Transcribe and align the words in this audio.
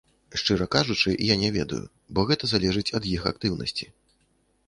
Шчыра 0.41 0.65
кажучы, 0.75 1.11
я 1.25 1.35
не 1.43 1.51
ведаю, 1.57 1.81
бо 2.17 2.25
гэта 2.31 2.43
залежыць 2.53 2.87
ад 3.01 3.07
іх 3.15 3.21
актыўнасці. 3.35 3.85